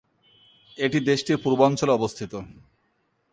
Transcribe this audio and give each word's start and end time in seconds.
এটি 0.77 0.97
দেশটির 0.99 1.37
পূর্বাঞ্চলে 1.43 1.91
অবস্থিত। 1.91 2.33